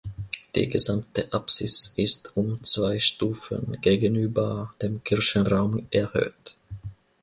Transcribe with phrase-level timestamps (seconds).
[0.55, 6.57] Die gesamte Apsis ist um zwei Stufen gegenüber dem Kirchenraum erhöht.